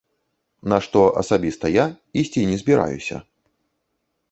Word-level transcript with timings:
На 0.71 0.77
што 0.85 0.99
асабіста 1.21 1.65
я 1.73 1.85
ісці 2.23 2.47
не 2.53 2.57
збіраюся. 2.65 3.23